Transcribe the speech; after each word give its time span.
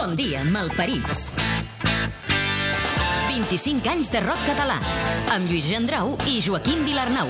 Bon 0.00 0.14
dia, 0.16 0.40
malparits. 0.48 1.34
25 3.28 3.90
anys 3.92 4.08
de 4.08 4.22
rock 4.24 4.40
català, 4.48 4.78
amb 5.34 5.44
Lluís 5.44 5.68
Gendrau 5.68 6.14
i 6.24 6.38
Joaquim 6.40 6.86
Vilarnau. 6.88 7.28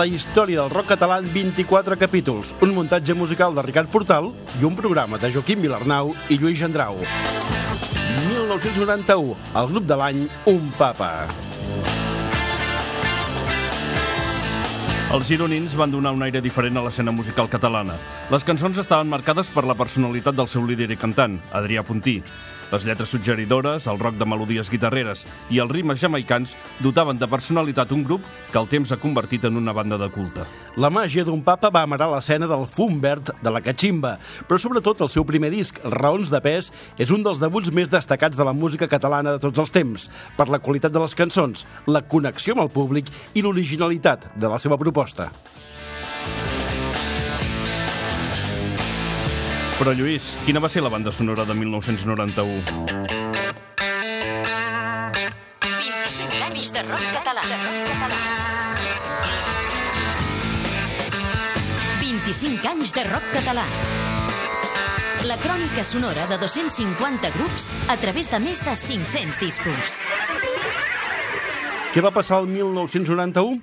La 0.00 0.08
història 0.08 0.62
del 0.62 0.72
rock 0.72 0.94
català 0.94 1.20
en 1.20 1.28
24 1.36 2.00
capítols, 2.00 2.56
un 2.64 2.72
muntatge 2.72 3.12
musical 3.12 3.52
de 3.52 3.68
Ricard 3.68 3.92
Portal 3.92 4.32
i 4.62 4.64
un 4.64 4.80
programa 4.80 5.20
de 5.20 5.28
Joaquim 5.28 5.60
Vilarnau 5.60 6.16
i 6.32 6.40
Lluís 6.40 6.56
Gendrau. 6.64 7.04
1991, 8.32 9.36
el 9.60 9.74
grup 9.76 9.84
de 9.84 10.04
l'any 10.06 10.28
Un 10.48 10.72
Papa. 10.80 11.51
Els 15.12 15.28
gironins 15.28 15.74
van 15.76 15.92
donar 15.92 16.14
un 16.16 16.22
aire 16.24 16.40
diferent 16.40 16.78
a 16.80 16.82
l'escena 16.86 17.12
musical 17.12 17.44
catalana. 17.52 17.98
Les 18.32 18.46
cançons 18.48 18.78
estaven 18.80 19.10
marcades 19.12 19.50
per 19.52 19.66
la 19.68 19.76
personalitat 19.76 20.38
del 20.38 20.48
seu 20.48 20.64
líder 20.64 20.88
i 20.94 20.96
cantant, 20.96 21.34
Adrià 21.52 21.82
Puntí. 21.84 22.14
Les 22.72 22.86
lletres 22.88 23.10
suggeridores, 23.12 23.84
el 23.86 23.98
rock 24.00 24.16
de 24.16 24.24
melodies 24.24 24.70
guitarreres 24.72 25.26
i 25.52 25.58
els 25.60 25.68
ritmes 25.68 26.00
jamaicans 26.00 26.54
dotaven 26.80 27.18
de 27.20 27.28
personalitat 27.28 27.90
un 27.92 28.00
grup 28.06 28.24
que 28.48 28.56
el 28.56 28.68
temps 28.70 28.94
ha 28.94 28.96
convertit 28.96 29.44
en 29.44 29.58
una 29.60 29.74
banda 29.76 29.98
de 30.00 30.08
culte. 30.08 30.46
La 30.80 30.88
màgia 30.88 31.26
d'un 31.28 31.42
papa 31.44 31.68
va 31.68 31.82
amarar 31.84 32.08
l'escena 32.14 32.48
del 32.48 32.64
fum 32.64 32.96
verd 33.04 33.34
de 33.44 33.52
la 33.52 33.60
catximba, 33.60 34.14
però 34.48 34.56
sobretot 34.56 35.04
el 35.04 35.12
seu 35.12 35.28
primer 35.28 35.52
disc, 35.52 35.82
Raons 35.84 36.32
de 36.32 36.40
pes, 36.40 36.72
és 36.96 37.12
un 37.12 37.20
dels 37.20 37.42
debuts 37.44 37.68
més 37.76 37.92
destacats 37.92 38.40
de 38.40 38.48
la 38.48 38.56
música 38.56 38.88
catalana 38.88 39.36
de 39.36 39.44
tots 39.44 39.60
els 39.60 39.74
temps, 39.76 40.08
per 40.40 40.48
la 40.48 40.62
qualitat 40.64 40.96
de 40.96 41.04
les 41.04 41.18
cançons, 41.18 41.66
la 41.84 42.00
connexió 42.08 42.56
amb 42.56 42.64
el 42.64 42.72
públic 42.72 43.12
i 43.36 43.44
l'originalitat 43.44 44.30
de 44.32 44.48
la 44.48 44.56
seva 44.62 44.80
proposta. 44.80 45.28
Però, 49.82 49.96
Lluís, 49.98 50.36
quina 50.46 50.60
va 50.62 50.68
ser 50.70 50.78
la 50.84 50.90
banda 50.94 51.10
sonora 51.10 51.42
de 51.42 51.56
1991? 51.58 52.62
25 55.58 56.44
anys 56.46 56.70
de 56.76 56.84
rock 56.86 57.08
català. 57.16 57.42
25 61.98 62.70
anys 62.70 62.94
de 62.94 63.04
rock 63.10 63.26
català. 63.34 63.66
La 65.26 65.42
crònica 65.42 65.82
sonora 65.82 66.30
de 66.30 66.38
250 66.38 67.34
grups 67.34 67.66
a 67.90 67.98
través 67.98 68.30
de 68.30 68.38
més 68.38 68.62
de 68.62 68.78
500 68.78 69.42
discos. 69.42 69.98
Què 71.92 72.00
va 72.00 72.08
passar 72.08 72.38
el 72.40 72.46
1991? 72.48 73.58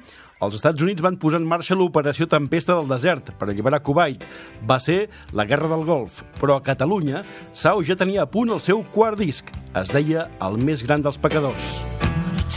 Els 0.45 0.55
Estats 0.59 0.83
Units 0.85 1.01
van 1.01 1.15
posar 1.17 1.39
en 1.41 1.47
marxa 1.49 1.73
l'operació 1.73 2.27
Tempesta 2.29 2.75
del 2.77 2.91
Desert 2.91 3.31
per 3.39 3.47
alliberar 3.49 3.79
Kuwait. 3.81 4.21
Va 4.69 4.75
ser 4.77 5.07
la 5.33 5.47
Guerra 5.49 5.65
del 5.71 5.81
Golf, 5.87 6.19
però 6.37 6.59
a 6.59 6.61
Catalunya 6.61 7.23
Sau 7.57 7.81
ja 7.81 7.97
tenia 7.97 8.27
a 8.27 8.29
punt 8.29 8.53
el 8.53 8.61
seu 8.61 8.83
quart 8.93 9.17
disc. 9.17 9.49
Es 9.81 9.89
deia 9.89 10.27
El 10.45 10.59
més 10.61 10.83
gran 10.85 11.01
dels 11.01 11.17
pecadors. 11.17 11.79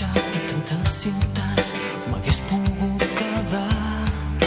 a 0.03 0.25
tantes 0.51 0.93
ciutats, 0.99 1.73
m'hagués 2.11 2.41
pogut 2.51 3.07
quedar. 3.17 4.45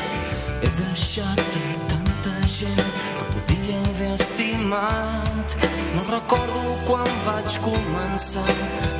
He 0.61 0.69
deixat 0.77 1.41
tanta 1.89 2.35
gent 2.45 2.93
que 3.17 3.25
podia 3.33 3.81
haver 3.81 4.13
estimat. 4.19 5.57
No 5.95 6.05
recordo 6.11 6.77
quan 6.85 7.09
vaig 7.25 7.59
començar, 7.65 8.47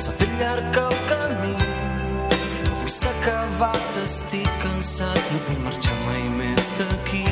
s'ha 0.02 0.18
fet 0.18 0.36
llarg 0.42 0.82
el 0.82 1.00
camí. 1.06 1.25
Acabat, 3.26 3.96
estic 4.04 4.46
cansat, 4.62 5.18
no 5.32 5.38
vull 5.48 5.64
marxar 5.64 5.96
mai 6.04 6.28
més 6.36 6.68
d'aquí. 6.78 7.24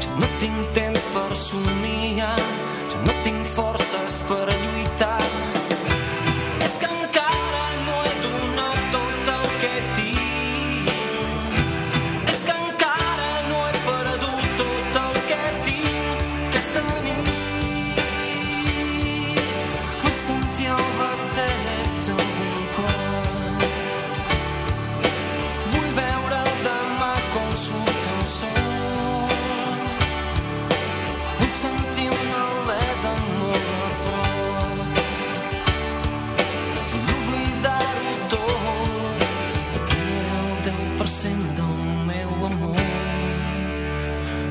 Ja 0.00 0.14
no 0.16 0.30
tinc 0.40 0.72
temps 0.72 1.04
per 1.12 1.36
somiar, 1.36 2.32
ja 2.88 3.04
no 3.04 3.20
tinc 3.20 3.44
forces 3.58 4.20
per 4.30 4.46
lluitar. 4.48 5.59
100% 41.00 41.56
del 41.56 41.76
meu 42.04 42.30
amor 42.44 42.76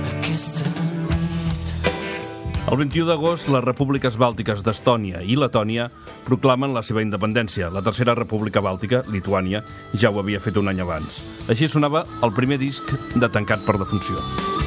aquesta 0.10 0.66
nit. 0.80 1.74
El 2.66 2.78
21 2.82 3.06
d'agost, 3.06 3.52
les 3.54 3.62
repúbliques 3.62 4.18
bàltiques 4.18 4.64
d'Estònia 4.66 5.22
i 5.22 5.38
Letònia 5.38 5.92
proclamen 6.26 6.74
la 6.74 6.82
seva 6.82 7.04
independència. 7.06 7.70
La 7.70 7.84
tercera 7.86 8.18
república 8.18 8.64
bàltica, 8.66 9.04
Lituània, 9.14 9.62
ja 9.94 10.10
ho 10.10 10.18
havia 10.24 10.42
fet 10.42 10.58
un 10.58 10.74
any 10.74 10.82
abans. 10.82 11.22
Així 11.50 11.70
sonava 11.70 12.08
el 12.26 12.34
primer 12.34 12.58
disc 12.58 12.98
de 13.14 13.30
Tancat 13.30 13.62
per 13.66 13.78
defunció. 13.78 14.18
Música 14.18 14.59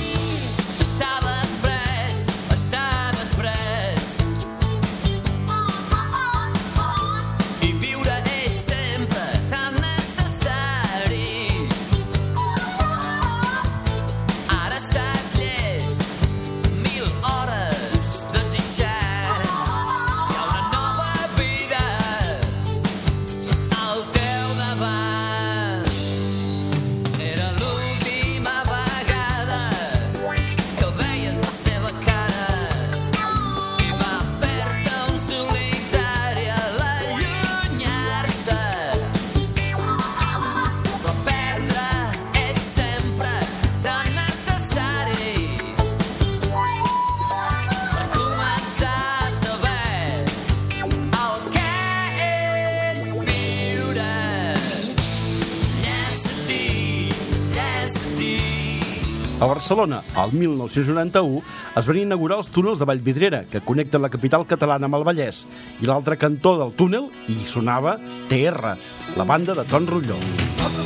A 59.43 59.45
Barcelona, 59.45 60.05
el 60.23 60.33
1991, 60.39 61.41
es 61.75 61.87
van 61.89 61.97
inaugurar 61.99 62.37
els 62.39 62.51
túnels 62.55 62.79
de 62.79 62.87
Vallvidrera, 62.87 63.41
que 63.51 63.59
connecten 63.67 64.05
la 64.05 64.11
capital 64.13 64.47
catalana 64.47 64.87
amb 64.87 65.01
el 65.01 65.07
Vallès, 65.09 65.41
i 65.83 65.91
l'altre 65.91 66.15
cantó 66.15 66.55
del 66.61 66.71
túnel 66.79 67.09
hi 67.27 67.41
sonava 67.51 67.97
TR, 68.31 68.77
la 69.19 69.27
banda 69.27 69.59
de 69.59 69.67
Ton 69.67 69.91
Rutlló. 69.91 70.21
Els 70.63 70.79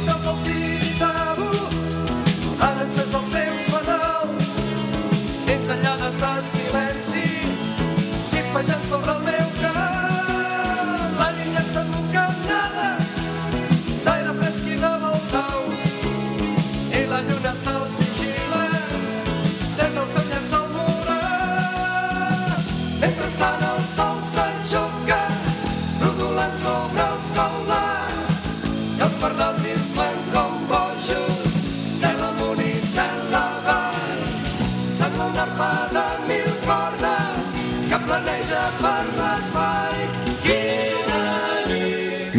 mentrestant 23.60 24.46
el 24.46 24.55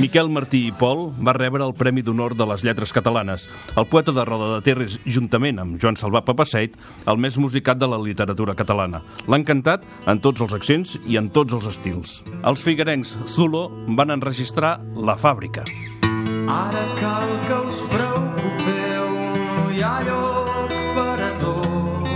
Miquel 0.07 0.29
Martí 0.31 0.61
i 0.69 0.71
Pol 0.71 1.09
va 1.19 1.33
rebre 1.35 1.65
el 1.65 1.73
Premi 1.75 1.99
d'Honor 1.99 2.31
de 2.39 2.45
les 2.47 2.61
Lletres 2.63 2.93
Catalanes. 2.95 3.43
El 3.75 3.89
poeta 3.91 4.13
de 4.15 4.23
Roda 4.23 4.45
de 4.53 4.61
Ter 4.63 4.77
és, 4.85 4.93
juntament 5.03 5.57
amb 5.59 5.75
Joan 5.83 5.97
Salvà 5.99 6.21
Papaseit, 6.23 6.77
el 7.11 7.17
més 7.19 7.35
musicat 7.35 7.75
de 7.75 7.89
la 7.91 7.99
literatura 7.99 8.55
catalana. 8.55 9.01
L'han 9.27 9.43
cantat 9.43 9.83
en 10.07 10.21
tots 10.23 10.39
els 10.45 10.53
accents 10.55 10.93
i 11.11 11.19
en 11.19 11.27
tots 11.35 11.57
els 11.57 11.67
estils. 11.67 12.21
Els 12.39 12.63
figuerencs 12.63 13.17
Zulo 13.33 13.65
van 13.99 14.15
enregistrar 14.15 14.77
La 14.95 15.17
Fàbrica. 15.19 15.65
Ara 16.55 16.85
cal 17.01 17.33
que 17.49 17.59
us 17.67 17.81
preocupeu, 17.91 19.11
no 19.57 19.67
hi 19.75 19.83
ha 19.83 19.97
lloc 20.07 20.79
per 20.95 21.17
a 21.27 21.29
tots. 21.43 22.15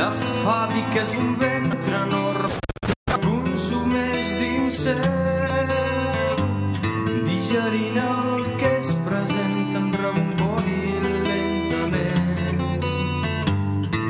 La 0.00 0.08
fàbrica 0.16 1.04
és 1.04 1.20
un 1.20 1.36
ventre 1.44 2.02
enorme 2.08 3.20
consumeix 3.20 4.34
dins 4.40 4.82
seu, 4.88 5.15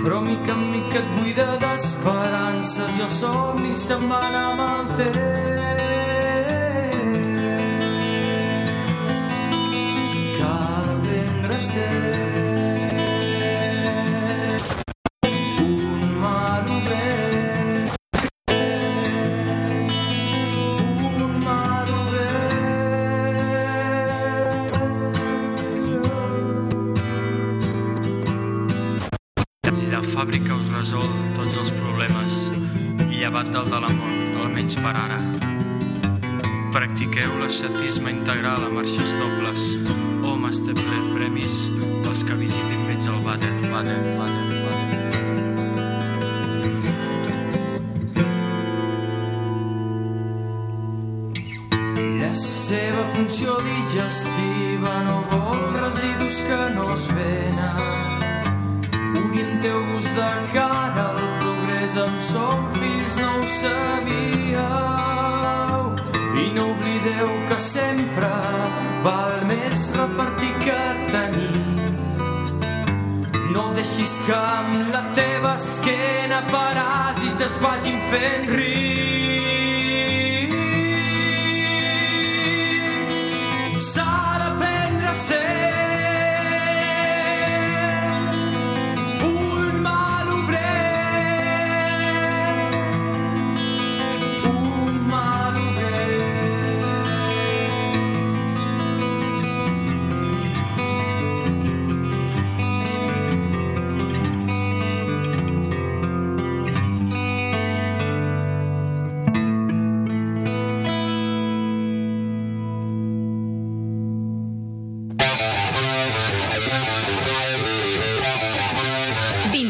Però 0.07 0.21
mica 0.21 0.53
en 0.53 0.61
mica 0.71 1.01
et 1.01 1.07
buida 1.17 1.45
d'esperances 1.59 2.93
i 2.95 3.03
els 3.03 3.17
somnis 3.19 3.81
se'n 3.89 4.05
van 4.07 4.37
amb 4.39 4.63
el 4.67 4.93
temps. 5.01 5.35
Cal 10.39 10.87
aprendre 10.95 11.59
a 11.59 12.46
l'ascetisme 38.27 38.33
integral 38.33 38.65
a 38.65 38.69
marxes 38.71 39.13
dobles. 39.21 39.79
Homes 40.23 40.61
té 40.61 40.73
ple 40.75 40.99
premis 41.15 41.69
pels 42.03 42.25
que 42.25 42.35
visitin 42.35 42.83
menys 42.87 43.07
el 43.07 43.21
vàter, 43.23 43.53
vàter, 43.71 43.99
vàter. 44.19 44.45
La 52.21 52.33
seva 52.35 53.05
funció 53.15 53.57
digestiva 53.63 54.95
no 55.07 55.21
vol 55.31 55.63
residus 55.79 56.43
que 56.49 56.63
no 56.75 56.93
es 56.93 57.07
venen. 57.15 57.79
Orienteu-vos 59.23 60.11
de 60.19 60.33
cara 60.53 61.11
al 61.13 61.23
progrés, 61.45 61.97
en 61.97 62.21
som 62.21 62.67
fills, 62.75 63.21
no 63.21 63.37
ho. 63.37 63.47
No 66.57 66.71
oblideu 66.71 67.29
que 67.49 67.59
sempre 67.61 68.29
val 69.05 69.35
més 69.45 69.83
repartir 69.97 70.55
que 70.65 70.77
tenir. 71.11 71.67
No 73.53 73.67
deixis 73.77 74.15
que 74.25 74.39
amb 74.39 74.89
la 74.95 75.03
teva 75.19 75.53
esquena 75.61 76.41
paràsits 76.49 77.45
es 77.51 77.61
vagin 77.67 78.01
fent 78.09 78.51
rics. 78.57 79.16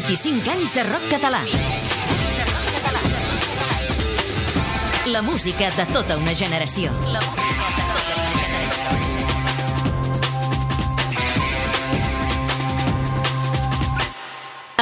25 0.07 0.47
anys 0.47 0.71
de 0.71 0.83
rock 0.87 1.03
català. 1.11 1.41
La 5.11 5.21
música 5.21 5.67
de 5.75 5.85
tota 5.91 6.15
una 6.15 6.33
generació. 6.33 6.93
La 7.11 7.19
música 7.25 7.67
de 7.75 7.83
tota 7.89 8.15
una 8.15 8.29
generació. 8.37 8.87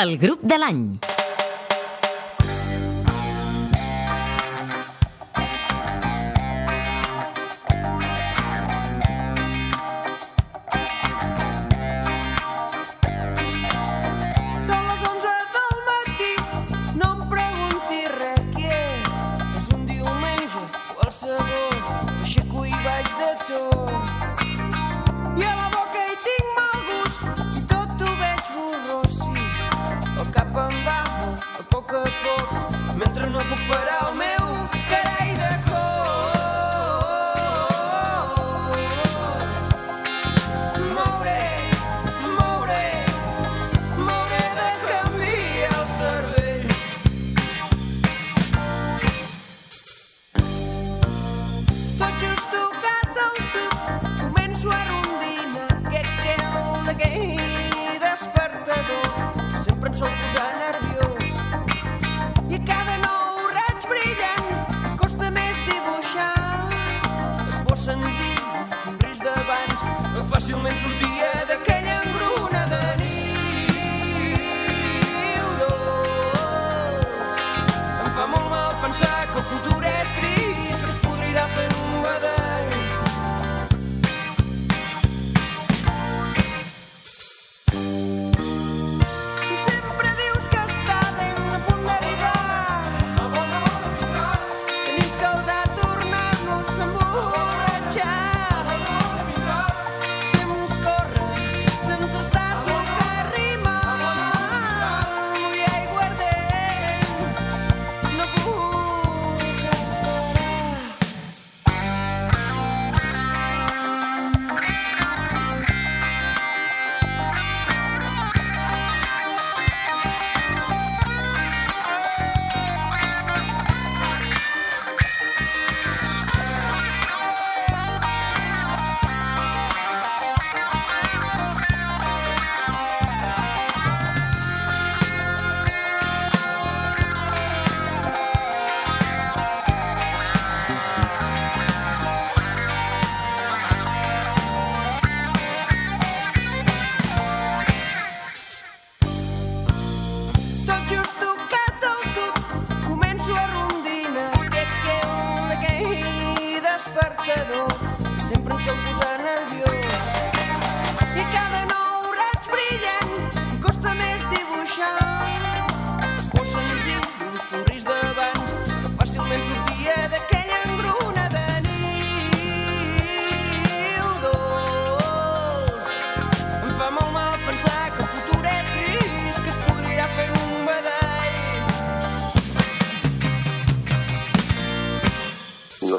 El 0.03 0.17
grup 0.21 0.45
de 0.45 0.61
l'any. 0.61 1.04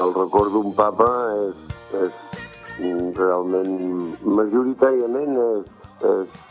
El 0.03 0.13
record 0.15 0.53
d'un 0.53 0.73
papa 0.77 1.07
és, 1.47 1.61
és 2.05 2.83
realment, 3.17 3.71
majoritàriament 4.39 5.37
és, 5.43 5.69
és 6.11 6.43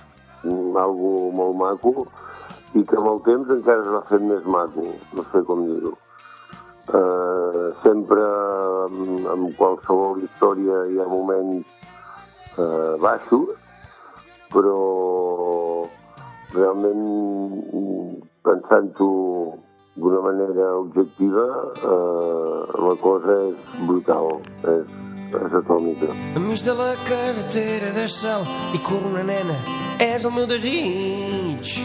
algo 0.83 1.13
molt 1.37 1.57
maco 1.61 1.93
i 2.77 2.83
que 2.85 2.99
amb 2.99 3.11
el 3.13 3.21
temps 3.29 3.53
encara 3.55 3.85
s'ha 3.87 4.03
fet 4.11 4.25
més 4.31 4.49
maco, 4.57 4.87
no 5.17 5.25
sé 5.31 5.43
com 5.49 5.63
dir-ho. 5.69 5.93
Eh, 6.97 7.67
sempre 7.83 8.25
en, 8.87 8.99
en 9.33 9.47
qualsevol 9.59 10.23
història 10.23 10.83
hi 10.91 11.01
ha 11.03 11.07
moments 11.11 11.67
eh, 12.59 12.93
baixos, 13.03 13.55
però 14.55 14.77
realment 16.55 17.07
pensant-ho 18.47 19.11
d'una 19.97 20.21
manera 20.21 20.77
objectiva, 20.77 21.45
eh, 21.77 22.59
la 22.87 22.95
cosa 23.01 23.37
és 23.49 23.57
brutal, 23.89 24.41
és, 24.63 24.87
és 25.33 25.53
atòmica. 25.61 26.13
Enmig 26.37 26.63
de 26.65 26.75
la 26.77 26.93
carretera 27.09 27.93
de 27.97 28.07
sal 28.09 28.45
hi 28.75 28.81
corre 28.85 29.09
una 29.09 29.25
nena, 29.25 29.57
és 29.99 30.25
el 30.25 30.33
meu 30.37 30.47
desig. 30.47 31.77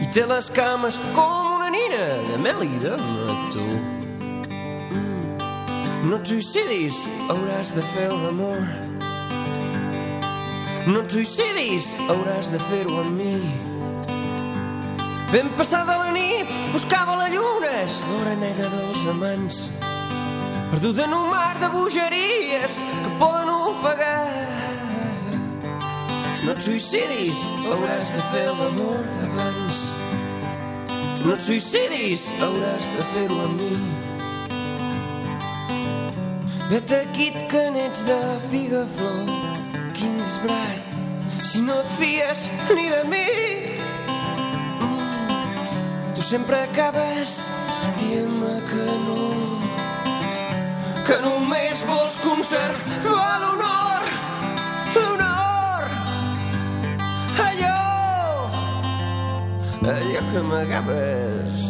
I 0.00 0.08
té 0.14 0.24
les 0.26 0.48
cames 0.56 0.96
com 1.14 1.56
una 1.58 1.68
nina 1.70 2.04
de 2.30 2.38
mel 2.40 2.64
i 2.64 2.76
de 2.80 2.96
mató. 2.96 3.66
Mm. 3.68 3.90
No 6.08 6.16
et 6.16 6.30
suïcidis, 6.32 7.04
hauràs 7.28 7.74
de 7.76 7.84
fer 7.92 8.08
l'amor. 8.08 8.62
No 10.88 11.02
et 11.04 11.12
suïcidis, 11.12 11.92
hauràs 12.08 12.48
de 12.48 12.62
fer-ho 12.70 13.02
amb 13.02 13.20
mi. 13.20 13.69
Ben 15.32 15.48
passada 15.56 15.96
la 15.96 16.10
nit, 16.10 16.48
buscava 16.72 17.14
la 17.14 17.28
lluna, 17.30 17.68
és 17.84 18.00
l'hora 18.08 18.32
negra 18.34 18.66
dels 18.66 19.04
amants. 19.12 19.58
Perduda 20.72 21.04
en 21.04 21.14
un 21.14 21.28
mar 21.30 21.54
de 21.60 21.68
bogeries 21.70 22.80
que 22.88 23.12
poden 23.20 23.52
ofegar. 23.54 24.26
No 26.42 26.50
et 26.50 26.64
suïcidis, 26.66 27.46
hauràs 27.62 28.10
de 28.10 28.24
fer 28.32 28.44
l'amor 28.58 29.06
abans. 29.28 29.80
No 31.22 31.36
et 31.36 31.46
suïcidis, 31.46 32.26
hauràs 32.42 32.90
de 32.96 33.08
fer-ho 33.14 33.40
amb 33.46 33.62
mi. 33.62 33.72
Vet 36.72 36.98
aquí 36.98 37.30
que 37.46 37.68
n'ets 37.70 38.02
de 38.10 38.20
figa 38.50 38.82
flor, 38.96 39.30
quin 39.94 40.18
disbrat, 40.18 40.94
si 41.38 41.62
no 41.62 41.78
et 41.84 41.98
fies 42.02 42.48
ni 42.74 42.90
de 42.90 43.04
mi. 43.14 43.69
Sempre 46.30 46.58
acabes 46.62 47.32
dient-me 47.98 48.52
que 48.70 48.84
no, 49.04 49.24
que 51.02 51.16
només 51.24 51.82
vols 51.88 52.14
conservar 52.22 53.32
l'honor, 53.42 54.06
l'honor, 54.94 55.90
allò, 57.48 57.82
allò 59.96 60.22
que 60.30 60.46
m'agafes 60.52 61.69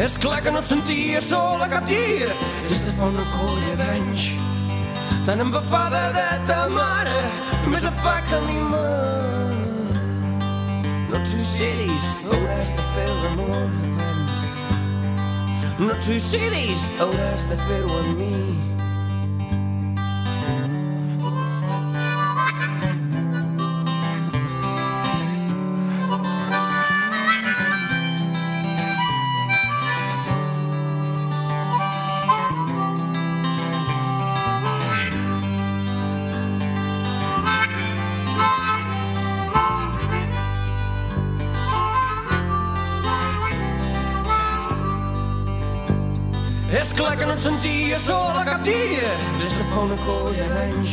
És 0.00 0.14
clar 0.16 0.38
que 0.40 0.48
no 0.48 0.62
et 0.62 0.68
sentia 0.70 1.20
sola 1.20 1.66
cap 1.68 1.84
dia 1.84 2.28
des 2.70 2.78
de 2.86 2.92
fa 2.96 3.10
una 3.10 3.24
colla 3.34 3.74
d'anys. 3.82 4.30
Tan 5.26 5.44
embafada 5.44 6.00
de 6.14 6.24
ta 6.48 6.62
mare, 6.72 7.18
només 7.66 7.84
et 7.84 8.00
fa 8.00 8.14
que 8.30 8.40
mi 8.46 8.56
No 11.10 11.18
et 11.18 11.26
suïcidis, 11.26 12.08
hauràs 12.30 12.72
de 12.78 12.88
fer 12.94 13.06
l'amor 13.10 13.60
abans. 13.60 14.40
No 15.80 15.92
et 15.92 16.02
suïcidis, 16.08 16.90
hauràs 17.02 17.48
de 17.52 17.62
fer-ho 17.66 18.02
amb 18.04 18.18
mi. 18.24 18.69
Dia 48.64 49.10
des 49.38 49.54
de 49.58 49.64
fa 49.70 49.80
una 49.80 49.96
colla 50.06 50.46
d'anys. 50.54 50.92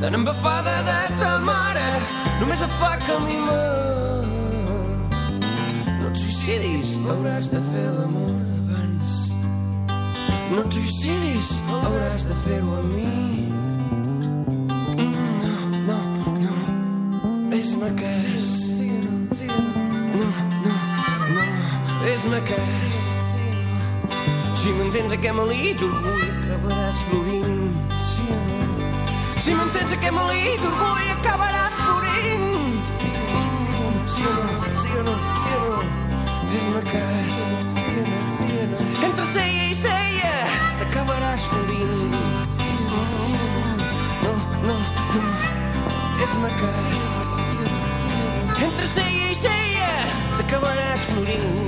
Tan 0.00 0.14
embafada 0.14 0.76
de 0.88 1.00
ta 1.18 1.38
mare, 1.38 1.88
només 2.40 2.60
et 2.66 2.72
fa 2.80 2.92
caminar. 3.06 4.24
No 6.00 6.08
et 6.10 6.16
suïcidis, 6.22 6.88
hauràs 7.06 7.48
de 7.54 7.60
fer 7.70 7.86
l'amor 7.96 8.36
abans. 8.60 9.14
No 10.52 10.60
et 10.64 10.78
suïcidis, 10.78 11.48
hauràs 11.70 12.28
de 12.30 12.36
fer-ho 12.44 12.76
amb 12.80 12.92
mi. 12.94 13.08
No, 15.88 15.98
no, 16.26 16.34
no, 16.44 16.54
és-me 17.60 17.90
cas. 18.02 18.28
No, 20.18 20.28
no, 20.64 20.76
no, 21.34 21.48
és-me 22.14 22.40
cas. 22.52 22.95
Si 24.66 24.72
m'entens 24.74 25.12
a 25.14 25.16
què 25.22 25.30
malit 25.30 25.82
orgull 25.86 26.22
acabaràs 26.26 27.02
florint. 27.06 27.74
Sí 28.02 28.24
no? 28.26 28.38
Si 29.38 29.52
m'entens 29.54 29.92
a 29.94 29.98
què 30.02 30.10
malit 30.10 30.64
orgull 30.66 31.10
acabaràs 31.12 31.76
florint. 31.76 32.48
Sí 34.10 34.24
o 34.26 34.32
no? 34.34 34.72
Sí 34.80 34.90
o 34.98 35.04
no? 35.06 35.14
Sí 35.42 35.52
o 35.54 35.68
no? 35.68 35.84
Fes-me 36.50 36.82
cas. 36.88 37.38
Sí 37.78 37.94
o 38.00 38.08
no? 38.10 38.24
Sí 38.40 38.58
o? 38.64 38.80
Entre 39.10 39.28
ceia 39.36 39.68
i 39.68 39.78
ceia 39.84 40.34
t'acabaràs 40.80 41.46
florint. 41.52 41.94
No, 44.24 44.34
no, 44.66 44.80
no. 45.14 45.24
Fes-me 46.18 46.50
cas. 46.58 46.90
Entre 48.66 48.90
ceia 48.98 49.30
i 49.30 49.40
ceia 49.46 49.94
t'acabaràs 50.40 51.08
florint. 51.12 51.65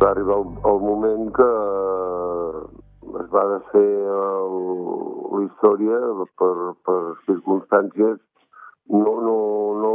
Va 0.00 0.10
arribar 0.10 0.36
el, 0.38 0.48
el 0.70 0.80
moment 0.84 1.30
que 1.36 1.46
es 3.20 3.28
va 3.32 3.44
desfer 3.52 3.88
el, 4.16 4.56
la 5.32 5.42
història 5.46 6.00
per, 6.40 6.52
per 6.86 6.98
circumstàncies. 7.28 8.18
No, 8.92 9.14
no, 9.26 9.36
no, 9.82 9.92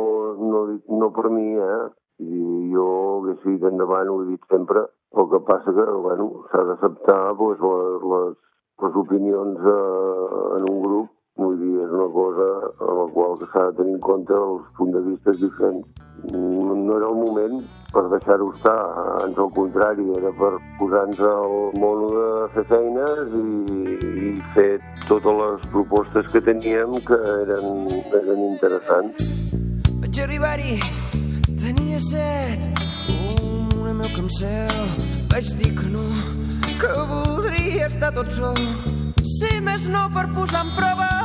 no, 0.51 0.63
no 1.01 1.09
per 1.17 1.29
mi, 1.31 1.53
eh? 1.55 1.83
I 2.21 2.41
jo 2.73 2.87
hagués 3.19 3.39
seguit 3.43 3.63
endavant, 3.69 4.09
ho 4.11 4.19
he 4.23 4.27
dit 4.33 4.51
sempre, 4.51 4.83
el 5.17 5.29
que 5.31 5.39
passa 5.47 5.73
que, 5.77 5.85
bueno, 6.07 6.27
s'ha 6.51 6.65
d'acceptar 6.67 7.21
doncs, 7.39 7.63
les, 7.63 8.03
les, 8.13 8.35
les 8.83 8.99
opinions 9.05 9.71
eh, 9.75 10.27
en 10.57 10.67
un 10.73 10.81
grup, 10.87 11.09
vull 11.41 11.57
dir, 11.59 11.73
és 11.83 11.91
una 11.97 12.07
cosa 12.13 12.47
a 12.87 12.95
la 13.01 13.05
qual 13.15 13.37
que 13.41 13.49
s'ha 13.51 13.67
de 13.69 13.77
tenir 13.81 13.97
en 13.97 14.01
compte 14.07 14.37
els 14.37 14.71
punts 14.77 14.97
de 14.97 15.03
vista 15.09 15.35
diferents. 15.41 16.01
No, 16.31 16.97
era 16.97 17.07
el 17.07 17.17
moment 17.17 17.61
per 17.91 18.03
deixar-ho 18.11 18.49
estar, 18.53 18.75
ans 19.23 19.39
al 19.43 19.49
contrari, 19.55 20.05
era 20.17 20.31
per 20.39 20.51
posar-nos 20.79 21.21
al 21.27 21.55
mono 21.81 22.09
de 22.13 22.27
fer 22.55 22.65
feines 22.69 23.33
i, 23.39 23.45
i 24.27 24.33
fer 24.55 24.69
totes 25.07 25.39
les 25.41 25.65
propostes 25.73 26.29
que 26.33 26.43
teníem 26.45 26.93
que 27.07 27.19
eren, 27.31 27.87
eren 28.21 28.43
interessants. 28.51 29.31
Vaig 30.03 30.21
arribar-hi, 30.25 30.77
tenia 31.63 31.99
set, 32.11 32.69
una 33.79 33.95
meu 34.03 34.11
cancel. 34.15 34.77
Vaig 35.31 35.55
dir 35.61 35.73
que 35.79 35.89
no, 35.95 36.05
que 36.81 36.93
voldria 37.15 37.87
estar 37.87 38.13
tot 38.15 38.29
sol. 38.35 38.59
Si 39.37 39.57
més 39.63 39.87
no 39.89 40.07
per 40.13 40.27
posar 40.35 40.65
en 40.67 40.75
prova 40.75 41.20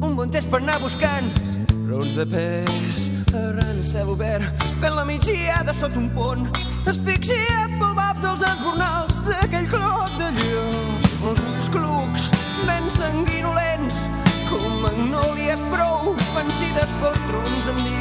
Un 0.00 0.34
per 0.50 0.60
anar 0.60 0.78
buscant 0.78 1.32
raons 1.88 2.14
de 2.14 2.26
pes. 2.26 3.08
Arran 3.34 3.80
a 3.80 3.86
cel 3.86 4.08
obert, 4.12 4.64
fent 4.80 4.94
la 4.94 5.04
migdiada 5.04 5.74
sota 5.74 5.98
un 5.98 6.08
pont, 6.14 6.46
asfixiat 6.86 7.74
pel 7.80 7.94
baf 7.98 8.22
dels 8.22 8.44
esbornals 8.52 9.18
d'aquell 9.26 9.66
clot 9.74 10.14
de 10.20 10.30
lleó. 10.38 10.64
Els 11.30 11.42
ulls 11.50 11.68
clucs, 11.74 12.30
ben 12.68 12.86
sanguinolents, 13.00 14.04
com 14.46 14.80
magnòlies 14.86 15.66
prou 15.74 16.14
vencides 16.36 16.94
pels 17.02 17.26
troncs, 17.26 17.74
em 17.74 17.82
dic 17.88 18.00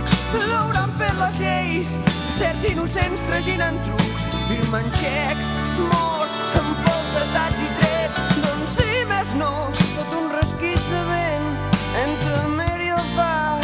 sis, 1.40 1.98
certs 2.38 2.64
innocents 2.68 3.22
traginen 3.28 3.78
trucs, 3.86 4.19
firmen 4.50 4.86
xecs, 4.98 5.52
morts, 5.92 6.34
amb 6.58 6.80
falsetats 6.86 7.62
i 7.62 7.68
trets. 7.78 8.22
Doncs 8.42 8.78
si 8.80 9.04
més 9.12 9.34
no, 9.38 9.52
tot 9.94 10.16
un 10.18 10.32
resquitx 10.34 10.90
de 10.90 11.02
vent 11.10 11.46
entre 12.02 12.40
mer 12.56 12.78
i 12.82 12.90
el 12.96 13.12
far. 13.14 13.62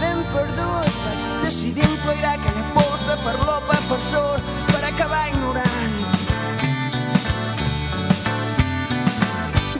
Ben 0.00 0.22
perdut, 0.32 0.96
vaig 1.04 1.28
decidir 1.44 1.84
emploirar 1.90 2.34
aquella 2.38 2.64
pols 2.78 3.04
de 3.10 3.18
farlopa 3.26 3.78
per 3.90 4.00
sort 4.08 4.50
per 4.72 4.82
acabar 4.88 5.22
ignorant. 5.34 6.00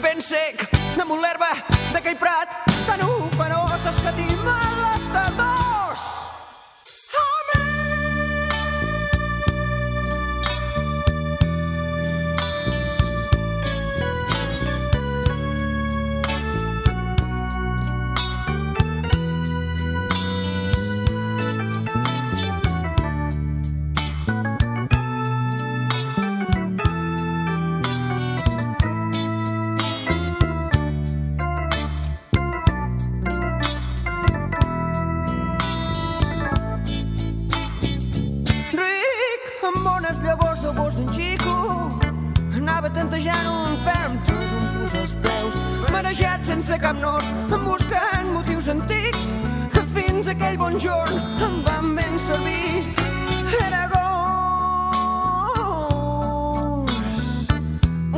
Ben 0.05 0.21
sec, 0.21 0.67
damunt 0.93 1.25
l'herba 1.25 1.53
d'aquell 1.95 2.21
prat 2.21 2.59
tan 2.85 3.01
ufanós 3.09 3.46
tantejant 42.97 43.45
un 43.45 43.77
ferm, 43.85 44.17
tros 44.25 44.51
un 44.57 44.65
pus 44.73 44.93
als 44.97 45.13
peus, 45.21 45.53
marejat 45.93 46.41
sense 46.45 46.77
cap 46.81 46.97
nord, 46.97 47.25
buscant 47.65 48.27
motius 48.33 48.67
antics, 48.73 49.25
que 49.73 49.83
fins 49.93 50.27
aquell 50.33 50.57
bon 50.57 50.79
jorn 50.81 51.15
em 51.45 51.55
van 51.67 51.95
ben 51.97 52.17
servir. 52.17 52.95
Era 53.59 53.83
gos, 53.91 54.07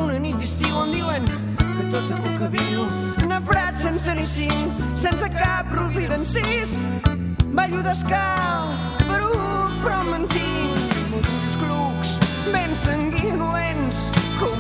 una 0.04 0.18
nit 0.24 0.38
d'estiu 0.40 0.74
on 0.84 0.90
diuen 0.96 1.24
que 1.58 1.84
tota 1.92 2.16
cuca 2.24 2.48
viu, 2.56 2.82
nefrat 3.28 3.76
sense 3.84 4.12
ni 4.16 4.26
cinc, 4.36 4.80
sense 5.04 5.28
cap 5.36 5.66
rubí 5.76 6.06
d'encís, 6.08 6.70
ballo 7.52 7.84
descalç, 7.84 8.82
per 9.04 9.22
un 9.28 9.76
però 9.84 10.00
mantinc 10.08 10.80
motius 11.12 11.56
clucs, 11.60 12.10
ben 12.54 12.72
sanguinoents, 12.86 14.19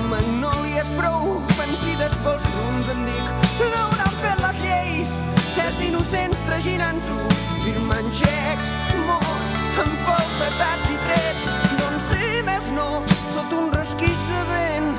magnòlies 0.10 0.90
prou 0.98 1.38
vencides 1.58 2.16
pels 2.24 2.46
punts 2.56 2.88
em 2.94 3.02
dic, 3.06 3.50
no 3.60 3.82
hauran 3.84 4.16
fet 4.24 4.42
les 4.42 4.62
lleis, 4.64 5.12
certs 5.54 5.82
innocents 5.86 6.42
traginant-ho, 6.48 7.20
firmant 7.62 8.10
xecs, 8.22 8.72
morts, 9.06 9.54
amb 9.84 10.02
falsetats 10.08 10.90
i 10.96 10.98
trets, 11.06 11.46
doncs 11.82 12.10
si 12.10 12.42
més 12.50 12.72
no, 12.78 12.88
sota 13.36 13.60
un 13.60 13.70
resquitx 13.76 14.32
de 14.32 14.42
vent, 14.50 14.90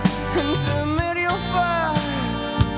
entre 0.44 0.78
mer 0.94 1.16
i 1.18 1.26
el 1.32 1.42
far, 1.50 1.98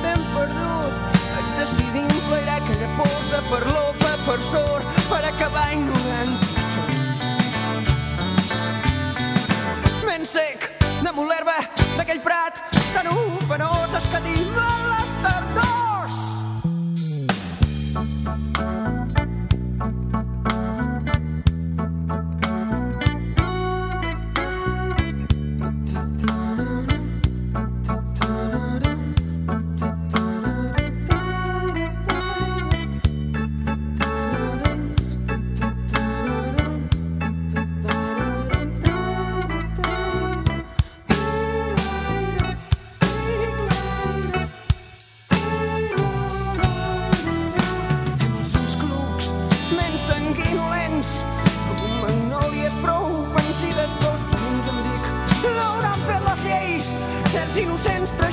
ben 0.07 0.27
perdut, 0.33 1.23
vaig 1.35 1.55
decidir 1.61 2.07
emplear 2.09 2.59
aquella 2.59 2.93
pols 2.97 3.31
de 3.35 3.45
farlopa 3.53 4.17
per 4.25 4.41
sort 4.49 5.03
per 5.13 5.25
acabar 5.35 5.69
ignorant 5.77 6.37
ben 10.07 10.27
sec 10.29 10.72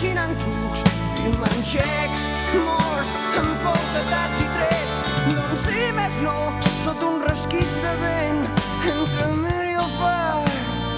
innocents 0.04 0.30
traginant 0.30 0.36
trucs, 0.40 0.82
firmant 1.20 1.64
xecs, 1.66 2.28
morts, 2.64 3.10
amb 3.38 3.64
falsetats 3.64 4.42
i 4.44 4.48
trets, 4.56 5.02
doncs 5.28 5.66
si 5.66 5.92
més 5.96 6.20
no, 6.24 6.36
sota 6.84 7.06
un 7.10 7.24
resquitx 7.26 7.80
de 7.84 7.94
vent, 8.00 8.46
entre 8.88 9.28
mer 9.36 9.66
i 9.68 9.76
el 9.76 9.90
far, 9.98 10.46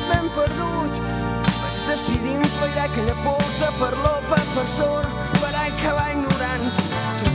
ben 0.10 0.30
perdut, 0.36 1.02
vaig 1.62 1.82
decidir 1.88 2.36
emplear 2.36 2.86
aquella 2.86 3.18
pols 3.24 3.56
de 3.64 3.72
farlopa 3.80 4.42
per 4.54 4.68
sort, 4.76 5.10
per 5.40 5.54
acabar 5.64 6.12
ignorant 6.12 6.70
tot. 6.78 7.34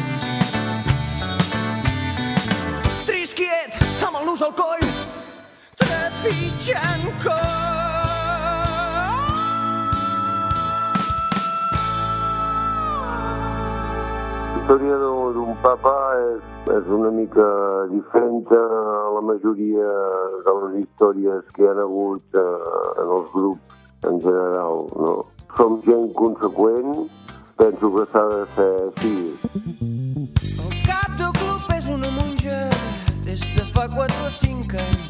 Trisquiet, 3.10 3.82
amb 4.06 4.22
el 4.22 4.30
nus 4.30 4.46
al 4.46 4.54
coll, 4.54 4.86
trepitjant 5.82 7.10
cor. 7.26 7.85
Història 14.66 14.96
d'un 14.98 15.54
papa 15.62 15.92
és, 16.18 16.46
és 16.74 16.88
una 16.90 17.12
mica 17.14 17.44
diferent 17.86 18.48
a 18.50 18.62
la 19.14 19.22
majoria 19.22 19.92
de 20.42 20.54
les 20.58 20.74
històries 20.80 21.52
que 21.54 21.62
hi 21.62 21.68
ha 21.70 21.76
hagut 21.84 22.34
eh, 22.34 22.42
en 22.98 23.14
els 23.18 23.30
grups 23.30 24.10
en 24.10 24.18
general. 24.26 24.82
No? 24.98 25.14
Som 25.54 25.78
gent 25.86 26.10
conseqüent, 26.18 27.06
penso 27.62 27.94
que 27.94 28.10
s'ha 28.10 28.26
de 28.34 28.44
ser 28.58 28.70
així. 28.90 29.16
El 30.34 30.78
cap 30.82 31.14
del 31.14 31.34
club 31.38 31.74
és 31.78 31.86
una 31.86 32.10
monja 32.18 32.64
des 33.22 33.46
de 33.54 33.70
fa 33.70 33.86
4 33.86 34.26
o 34.26 34.38
5 34.42 34.82
anys. 34.88 35.05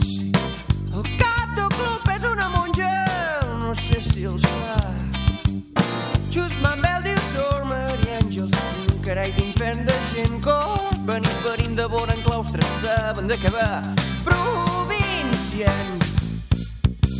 Quim, 9.27 9.33
carai 9.33 9.33
d'infern 9.33 9.85
de 9.85 9.95
gent 10.15 10.41
cot, 10.43 10.95
venint 11.05 11.41
venint 11.43 11.77
de 11.77 11.87
vora 11.89 12.15
en 12.15 12.23
claustres, 12.23 12.67
saben 12.83 13.27
de 13.27 13.37
què 13.37 13.51
va. 13.51 13.95
Provincians, 14.25 16.05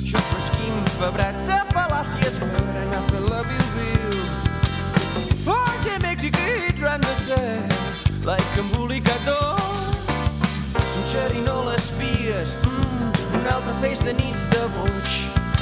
jo 0.07 0.19
fresquim 0.19 0.85
febrat 1.01 1.35
de 1.49 1.59
fal·làcies 1.73 2.39
per 2.39 2.51
anar 2.61 2.99
a 2.99 3.03
fer 3.09 3.23
la 3.27 3.43
viu-viu. 3.49 4.15
Oye, 5.51 5.99
Mexiquí, 6.03 6.73
trying 6.79 7.03
to 7.03 7.17
say, 7.25 7.59
like 8.25 8.59
embolicador. 8.59 9.59
Un 10.77 11.05
xerino 11.11 11.61
a 11.63 11.73
les 11.73 11.91
pies, 11.99 12.55
mm, 12.63 13.11
un 13.41 13.47
altre 13.57 13.75
feix 13.81 13.99
de 13.99 14.13
nits 14.13 14.49
de 14.55 14.63
boig. 14.79 15.11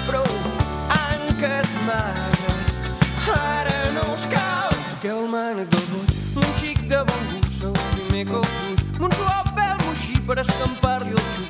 Prou 0.07 0.29
anques 1.09 1.69
magres, 1.89 2.79
ara 3.33 3.93
no 3.97 4.13
us 4.13 4.27
cal. 4.29 4.74
Toqueu 5.05 5.19
el 5.21 5.27
mànec 5.29 5.67
del 5.69 5.83
boig, 5.93 6.13
un 6.41 6.53
xic 6.57 6.79
de 6.89 6.99
bon 7.05 7.25
gust, 7.33 7.65
el 7.69 7.75
primer 7.93 8.23
que 8.25 8.39
ho 8.39 8.41
vull. 8.53 8.79
Un 9.05 9.13
suau 9.19 9.51
pèl 9.59 9.75
moixí 9.83 10.17
per 10.25 10.39
escampar-li 10.41 11.13
els 11.13 11.27
xocós, 11.35 11.44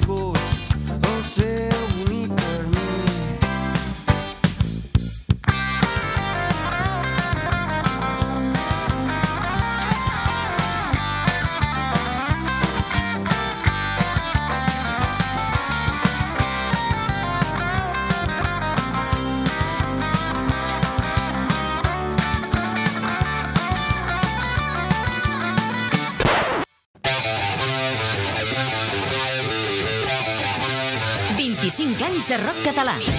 25 32.14 32.22
anys 32.22 32.29
de 32.29 32.37
rock 32.46 32.62
català. 32.62 32.92
25 32.94 33.11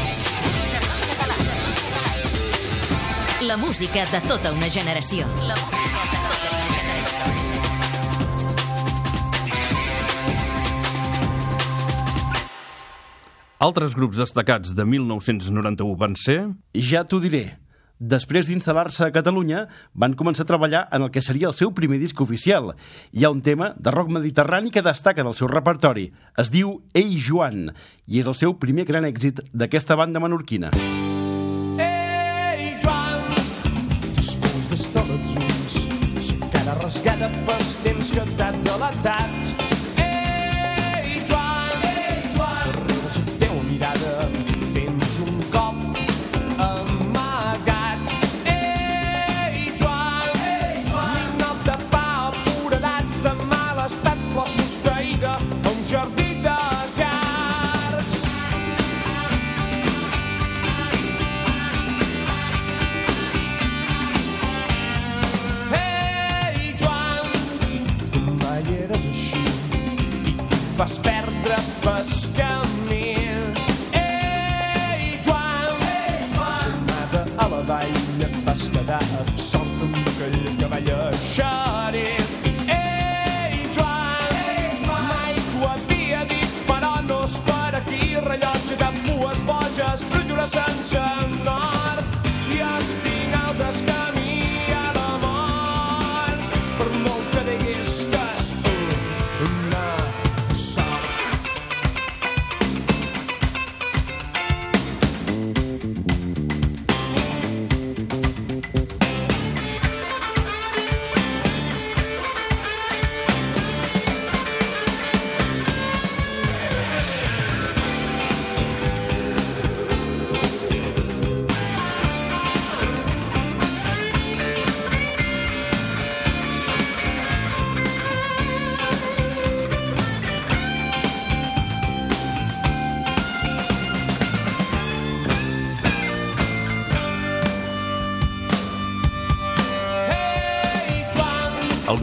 anys 0.48 0.70
de 0.72 0.80
rock 0.80 1.04
català. 1.10 1.36
La 3.44 3.58
música 3.58 4.06
de 4.08 4.22
tota 4.24 4.52
una 4.56 4.70
generació. 4.72 5.26
La 5.50 5.56
música 5.60 6.00
de 6.14 6.20
tota 6.24 6.48
una 6.56 6.70
generació. 6.80 7.26
Altres 13.68 13.96
grups 14.00 14.18
destacats 14.24 14.72
de 14.78 14.86
1991 14.86 15.96
van 16.00 16.16
ser... 16.16 16.56
Ja 16.72 17.04
t'ho 17.04 17.20
diré. 17.20 17.65
Després 18.00 18.50
d'instal·lar-se 18.50 19.06
a 19.06 19.14
Catalunya, 19.16 19.66
van 19.94 20.16
començar 20.20 20.44
a 20.44 20.50
treballar 20.50 20.82
en 20.92 21.06
el 21.06 21.12
que 21.16 21.24
seria 21.24 21.48
el 21.48 21.56
seu 21.56 21.72
primer 21.72 22.00
disc 22.02 22.20
oficial. 22.20 22.74
Hi 23.16 23.24
ha 23.24 23.32
un 23.32 23.42
tema 23.42 23.72
de 23.80 23.92
rock 23.96 24.12
mediterrani 24.12 24.72
que 24.72 24.84
destaca 24.84 25.24
del 25.24 25.34
seu 25.38 25.48
repertori. 25.48 26.10
Es 26.38 26.52
diu 26.52 26.82
Ei 26.94 27.16
Joan, 27.16 27.72
i 28.08 28.20
és 28.20 28.28
el 28.28 28.36
seu 28.36 28.58
primer 28.60 28.84
gran 28.86 29.08
èxit 29.08 29.40
d'aquesta 29.54 29.96
banda 29.96 30.20
menorquina. 30.20 30.74
Ei, 31.80 32.76
Joan, 32.84 33.32
després 34.20 34.70
d'estar 34.74 35.08
els 35.08 35.40
ulls, 35.40 35.82
si 36.20 36.36
encara 36.36 36.76
rasgada 36.84 37.32
pels 37.48 37.76
temps 37.88 38.12
que 38.12 38.28
t'han 38.36 38.60
delatat. 38.68 39.45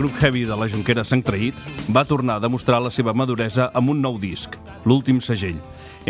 Grup 0.03 0.19
heavy 0.19 0.43
de 0.43 0.57
la 0.59 0.67
Jonquera 0.67 1.05
Sant 1.07 1.21
Traït 1.23 1.61
va 1.95 2.03
tornar 2.03 2.41
a 2.41 2.43
demostrar 2.43 2.81
la 2.83 2.91
seva 2.91 3.13
maduresa 3.15 3.69
amb 3.79 3.93
un 3.93 4.01
nou 4.03 4.17
disc, 4.19 4.57
l'últim 4.83 5.21
segell. 5.23 5.61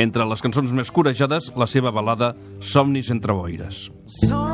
Entre 0.00 0.24
les 0.24 0.40
cançons 0.40 0.72
més 0.72 0.88
corejades, 0.88 1.50
la 1.60 1.68
seva 1.68 1.92
balada 1.92 2.32
Somnis 2.72 3.12
entre 3.12 3.36
boires. 3.36 3.90
Somnis 4.08 4.51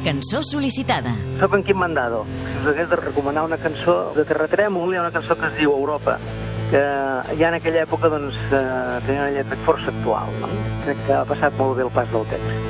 Cançó 0.00 0.40
sol·licitada. 0.48 1.10
Soc 1.36 1.54
en 1.58 1.62
Quim 1.66 1.76
Mandado. 1.76 2.22
Si 2.24 2.54
us 2.62 2.68
hagués 2.70 2.88
de 2.88 2.96
recomanar 2.96 3.42
una 3.44 3.58
cançó 3.60 3.96
de 4.16 4.24
Terratrèmol, 4.24 4.94
hi 4.94 4.96
ha 4.96 5.02
una 5.04 5.12
cançó 5.12 5.36
que 5.36 5.50
es 5.50 5.58
diu 5.58 5.74
Europa, 5.76 6.16
que 6.70 6.80
ja 7.36 7.50
en 7.50 7.58
aquella 7.58 7.84
època 7.84 8.08
doncs, 8.08 8.38
eh, 8.48 8.64
tenia 9.04 9.26
una 9.26 9.30
lletra 9.36 9.60
força 9.68 9.92
actual. 9.92 10.32
No? 10.40 10.48
Crec 10.86 11.04
que 11.06 11.18
ha 11.18 11.24
passat 11.28 11.60
molt 11.60 11.76
bé 11.76 11.84
el 11.84 11.92
pas 11.92 12.08
del 12.16 12.24
temps. 12.32 12.69